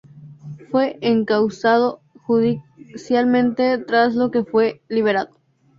[0.71, 5.29] Fue encausado judicialmente, tras lo que fue liberado.